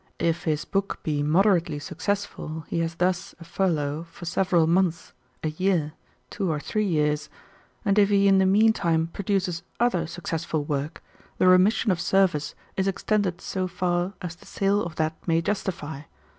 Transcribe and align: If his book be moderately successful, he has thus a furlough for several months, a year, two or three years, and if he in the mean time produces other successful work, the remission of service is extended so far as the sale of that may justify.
If 0.17 0.45
his 0.45 0.65
book 0.65 0.99
be 1.03 1.21
moderately 1.21 1.77
successful, 1.77 2.61
he 2.69 2.79
has 2.79 2.95
thus 2.95 3.35
a 3.39 3.43
furlough 3.43 4.07
for 4.09 4.25
several 4.25 4.65
months, 4.65 5.13
a 5.43 5.49
year, 5.49 5.93
two 6.31 6.49
or 6.49 6.59
three 6.59 6.87
years, 6.87 7.29
and 7.85 7.99
if 7.99 8.09
he 8.09 8.27
in 8.27 8.39
the 8.39 8.47
mean 8.47 8.73
time 8.73 9.05
produces 9.05 9.61
other 9.79 10.07
successful 10.07 10.63
work, 10.63 11.03
the 11.37 11.47
remission 11.47 11.91
of 11.91 12.01
service 12.01 12.55
is 12.75 12.87
extended 12.87 13.41
so 13.41 13.67
far 13.67 14.13
as 14.23 14.35
the 14.35 14.47
sale 14.47 14.81
of 14.81 14.95
that 14.95 15.13
may 15.27 15.39
justify. 15.39 16.01